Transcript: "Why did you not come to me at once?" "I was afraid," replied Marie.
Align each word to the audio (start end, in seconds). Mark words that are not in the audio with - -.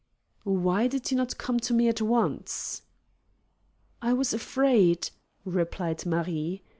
"Why 0.45 0.87
did 0.87 1.11
you 1.11 1.17
not 1.17 1.37
come 1.37 1.59
to 1.59 1.75
me 1.75 1.87
at 1.87 2.01
once?" 2.01 2.81
"I 4.01 4.13
was 4.13 4.33
afraid," 4.33 5.11
replied 5.45 6.07
Marie. 6.07 6.63